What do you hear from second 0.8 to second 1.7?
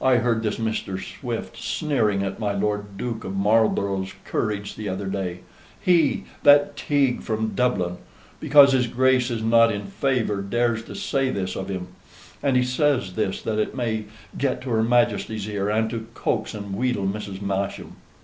Swift